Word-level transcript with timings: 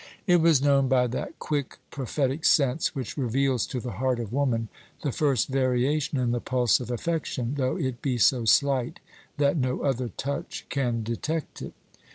It 0.25 0.41
was 0.41 0.63
known 0.63 0.87
by 0.87 1.05
that 1.05 1.37
quick, 1.37 1.77
prophetic 1.91 2.43
sense 2.43 2.95
which 2.95 3.17
reveals 3.19 3.67
to 3.67 3.79
the 3.79 3.91
heart 4.01 4.19
of 4.19 4.33
woman 4.33 4.67
the 5.03 5.11
first 5.11 5.49
variation 5.49 6.17
in 6.17 6.31
the 6.31 6.41
pulse 6.41 6.79
of 6.79 6.89
affection, 6.89 7.53
though 7.55 7.77
it 7.77 8.01
be 8.01 8.17
so 8.17 8.45
slight 8.45 8.99
that 9.37 9.57
no 9.57 9.81
other 9.81 10.09
touch 10.09 10.65
can 10.69 11.03
detect 11.03 11.61
it. 11.61 11.73